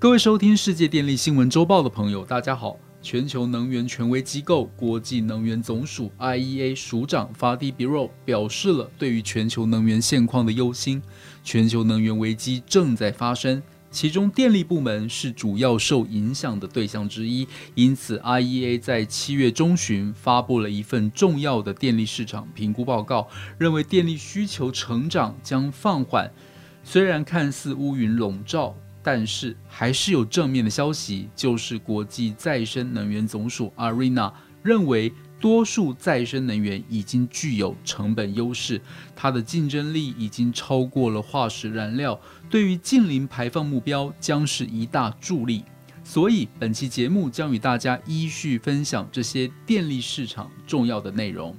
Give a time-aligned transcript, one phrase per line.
[0.00, 2.78] 各位收听世界电力新闻周报的朋友，大家好。
[3.02, 11.02] 全球能源权威机构国际能源总署 （IEA） 署长 Fadi Birol 表示了对于全球能源现况的忧心。
[11.44, 17.46] 全球能源危机正在发生，其中电力部门是主要受影响的对象之一。
[17.74, 26.32] 因此，IEA 在七月中旬发布了一份重要的电力市场评估报告，认为电力需求成长将放缓。
[26.82, 28.74] 虽然看似乌云笼罩。
[29.02, 34.32] 但是还是有正面的消息，就是国际再生能源总署 ARENA
[34.62, 38.80] 认为，多数再生能源已经具有成本优势，
[39.16, 45.64] 它的竞争力已经超过了化石燃料，对于近零排放目标将是一大助力。
[46.04, 51.56] 所以本期节目将与大家依序分享这些电力市场重要的内容。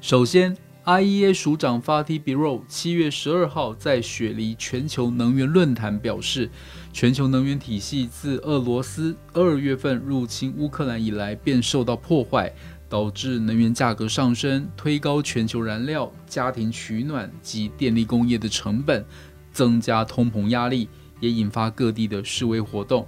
[0.00, 0.65] 首先。
[0.86, 6.48] IEA 署长 Fatih Birol 七月十二号在雪梨全球能源论坛表示，
[6.92, 12.52] 全球能源体系自俄罗斯二月份入侵乌克兰以来便受到破坏，
[12.88, 19.04] 导致能源价格上升，推高全球燃料、家庭取暖及电力工业的成本，
[19.50, 23.04] 增加通膨压力，也引发各地的示威活动。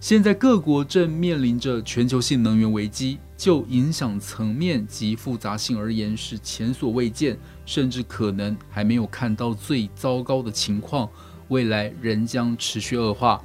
[0.00, 11.10] 现在各国正面临着全球性能源危机，就影响层面及复杂性而言是前所未见，甚至可能还没有看到最糟糕的情况，
[11.48, 13.42] 未来仍将持续恶化。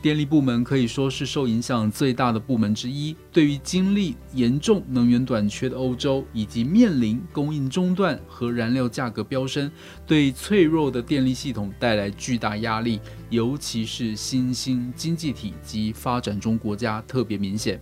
[0.00, 3.14] 电力部门可以说是受影响最大的部门之一。
[3.30, 9.70] 对于经历严重能源短缺的欧洲，以及面临供应中断和燃料价格飙升，
[10.06, 17.78] 对脆弱的电力系统带来巨大压力，尤其是新兴经济体及发展中国家特别明显。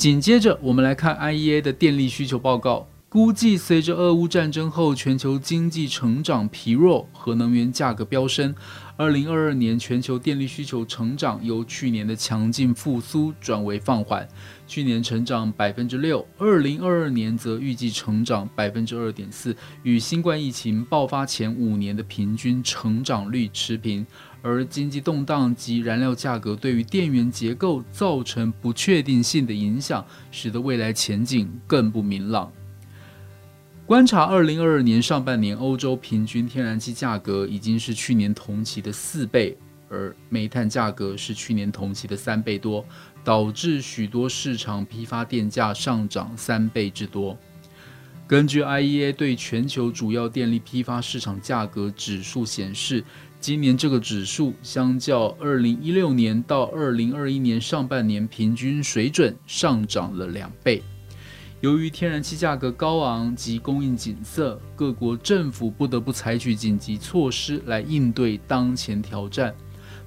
[0.00, 2.88] 紧接着，我们来看 IEA 的电力需求报告。
[3.10, 8.54] 估计随着俄乌战争后全球经济成长疲弱和能源价格飙升，
[8.96, 14.26] 二零二二年全球电力需求成长由去年的强劲复苏转为放缓。
[14.66, 24.06] 去年成长百分之六，二零二二年则预计成长百分之二点四，与新冠疫情爆发前五年的平均成长率持平。
[24.42, 32.50] 而经济动荡及燃料价格对于电源结构造成不确定性的影响，使得未来前景更不明朗。
[33.86, 39.56] 观察二零二二年上半年，欧洲平均天然气价格已经是去年同期的四倍，
[39.88, 42.86] 而煤炭价格是去年同期的三倍多，
[43.24, 47.36] 导致许多市场批发电价上涨三倍之多。
[48.28, 53.02] 根据 IEA 对全球主要电力批发市场价格指数显示，
[53.40, 60.82] 今年这个指数相较二零一六年到二零二一年上半年平均水准上涨了两倍。
[61.62, 69.54] 由于天然气价格高昂及供应紧塞，各国政府不得不采取紧急措施来应对当前挑战。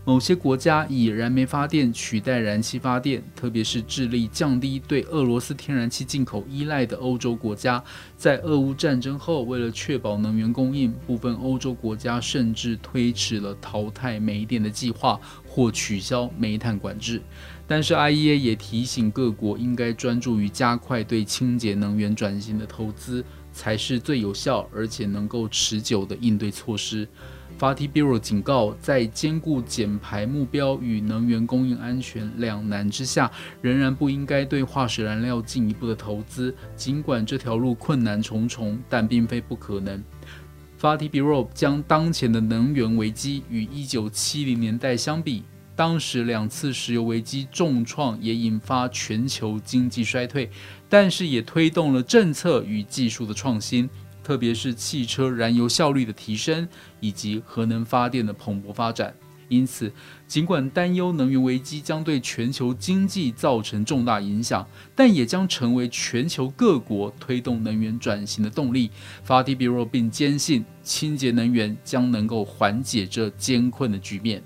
[0.06, 7.82] 某些国家以燃煤发电取代燃气发电，特别是致力降低对俄罗斯天然气进口依赖的欧洲国家，
[8.18, 17.22] 在俄乌战争后，为了确保能源供应，部分欧洲国家甚至推迟了淘汰煤电的计划或取消煤炭管制。
[17.66, 27.08] 但是，IEA 也提醒各国应该专注于加快对清洁能源转型的投资，才是最有效而且能够持久的应对措施。
[27.60, 33.32] Fatih Birol 警告，在兼顾减排目标与能源供应安全两难之下，
[33.62, 36.54] 仍然不应该对化石燃料进一步的投资。
[36.76, 40.04] 尽管这条路困难重重，但并非不可能。
[40.82, 45.44] Fatih Birol 将当前的能源危机与1970年代相比。
[45.76, 50.48] 当时两次石油危机重创，也引发全球经济衰退，
[50.88, 53.90] 但是也推动了政策与技术的创新，
[54.24, 56.68] 特别是汽车燃油效率的提升
[57.00, 59.14] 以及核能发电的蓬勃发展。
[59.50, 59.92] 因此，
[60.26, 68.90] 尽管担忧能源危机将对全球经济造成重大影响，但也将成为全球各国推动能源转型的动力。
[69.24, 74.42] 法蒂比若并坚信，清洁能源将能够缓解这艰困的局面。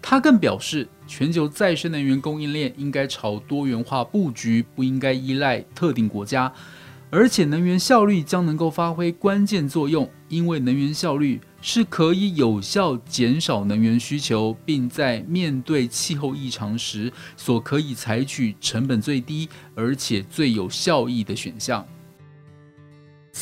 [0.00, 6.50] 他更表示，全球再生能源供应链应该朝多元化布局，不应该依赖特定国家，
[7.10, 21.86] 而且能源效率将能够发挥关键作用，因为能源效率是可以有效减少能源需求，并在面对气候异常时所可以采取成本最低而且最有效益的选项。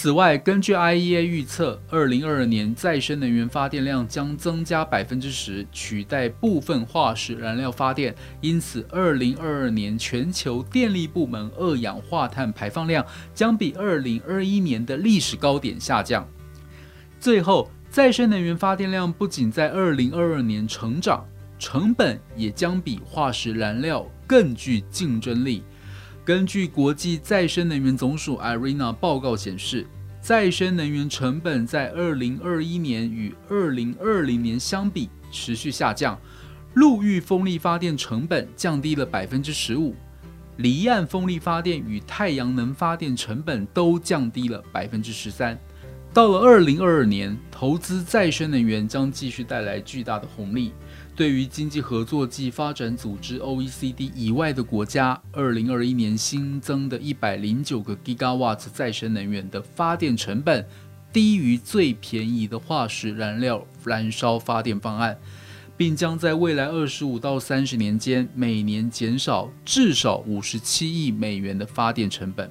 [0.06, 8.14] 此外，根据 IEA 预测，二零二二年再生能源发电量将增加百分之十，取代部分化石燃料发电。
[8.41, 13.05] 因此，二零二二年全球电力部门二氧化碳排放量
[13.35, 16.25] 将比二零二一年的历史高点下降。
[17.19, 21.26] 最后，再生能源发电量不仅在二零二二年成长。
[21.59, 25.64] 成本也将比化石燃料更具竞争力。
[26.25, 29.87] 根据国际再生能源总署 IRENA 报告显示，
[30.26, 36.19] 再生能源成本在二零二一年与二零二零年相比持续下降。
[36.75, 39.94] 陆域风力发电成本降低了百分之十五，
[40.56, 45.56] 离岸风力发电与太阳能发电成本都降低了百分之十三。
[46.17, 50.73] 到了二零二二年，投资再生能源将继续带来巨大的红利。
[51.15, 60.67] 对于经济合作暨发展组织 （OECD） 以外的国家，二零二一年新增的一百零九个 gigawatts 再生能源的发电成本，
[61.13, 65.19] 低于最便宜的化石燃料燃烧发电方案。
[65.77, 72.51] 并将在未来二十五到三十年间，每年减少至少五十七亿美元的发电成本。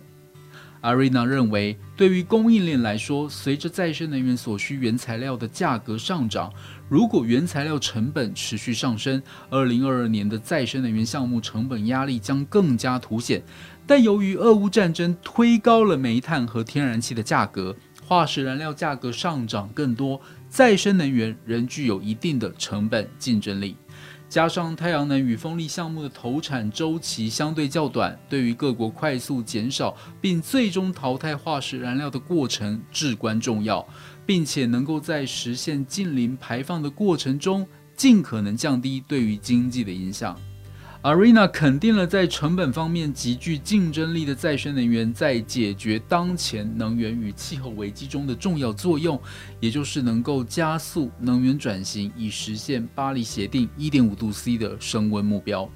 [0.86, 6.54] 阿瑞娜认为，对于供应链来说，随着再生能源所需原材料的价格上涨，
[6.88, 13.42] 如果原材料成本持续上升，二零二二年的再生能源项目成本压力将更加凸显。
[13.88, 20.22] 但由于俄乌战争推高了煤炭和天然气的价格，化石燃料价格上涨更多。
[20.50, 23.76] 再生能源仍具有一定的成本竞争力，
[24.30, 33.86] 加上太阳能与风力项目的投产周期相对较短，对于各国快速减少并最终淘汰化石燃料的过程至关重要，
[34.26, 40.40] 并且能够在实现近零排放的过程中，尽可能降低对于经济的影响。
[41.06, 49.22] Arena 肯定了在成本方面极具竞争力的再生能源在解决当前能源与气候危机中的重要作用，
[49.60, 55.70] 也就是能够加速能源转型，以实现巴黎协定1.5度 C 的升温目标。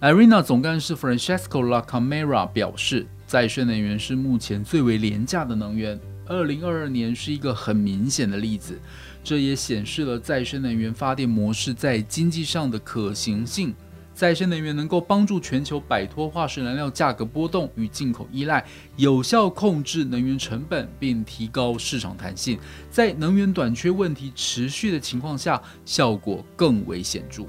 [0.00, 5.96] Arena 总干事 Francesco La Camera 表示，再生能源是目前最为廉价的能源。
[6.26, 8.80] 2022年是一个很明显的例子，
[9.22, 13.72] 这也显示了再生能源发电模式在经济上的可行性。
[14.14, 18.64] 再生能源能够帮助全球摆脱化石燃料价格波动与进口依赖，
[18.96, 22.56] 有效控制能源成本，并提高市场弹性。
[22.90, 27.44] 在能源短缺问题持续的情况下，效果更为显著。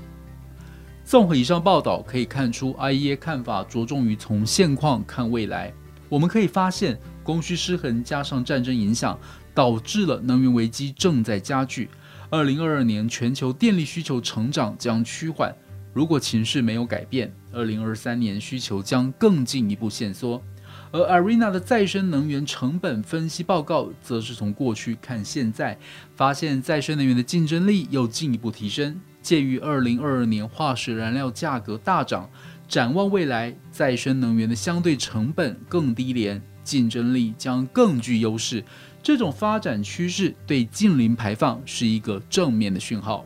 [1.04, 5.72] 综合以上报道，可以看出 IEA 看法着重于从现况看未来。
[6.10, 9.20] 我们可以发现，供需失衡加上战争影响，
[9.54, 11.90] 导致了能源危机正在加剧。
[12.32, 15.56] 二零二二年全球电力需求成长将趋缓。
[15.96, 20.44] 如果情势没有改变，二零二三年需求将更进一步限缩。
[20.92, 25.80] 而 Arena 的再生能源成本分析报告，则是从过去看现在，
[26.14, 29.00] 发现再生能源的竞争力又进一步提升。
[29.22, 32.30] 鉴于二零二二年化石燃料价格大涨，
[32.68, 38.62] 展望未来，再生能源的相对成本更低廉，竞争力将更具优势。
[39.02, 43.26] 这种发展趋势对近零排放是一个正面的讯号。